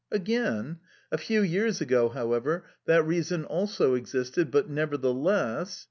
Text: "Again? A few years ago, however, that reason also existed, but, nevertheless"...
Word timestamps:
"Again? 0.11 0.79
A 1.11 1.17
few 1.19 1.43
years 1.43 1.79
ago, 1.79 2.09
however, 2.09 2.65
that 2.87 3.05
reason 3.05 3.45
also 3.45 3.93
existed, 3.93 4.49
but, 4.49 4.67
nevertheless"... 4.67 5.79